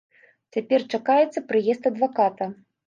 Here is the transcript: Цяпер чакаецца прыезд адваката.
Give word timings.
Цяпер 0.55 0.87
чакаецца 0.93 1.45
прыезд 1.53 1.83
адваката. 1.95 2.55